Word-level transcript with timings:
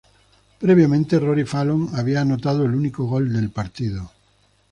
Previamente, 0.63 1.19
Rory 1.19 1.45
Fallon 1.45 1.89
había 1.93 2.21
anotado 2.21 2.65
el 2.65 2.73
único 2.73 3.05
gol 3.05 3.31
del 3.31 3.51
partido. 3.51 4.09